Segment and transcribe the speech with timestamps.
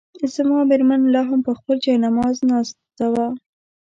[0.33, 2.75] زما مېرمن لا هم پر خپل جاینماز ناست
[3.13, 3.27] وه.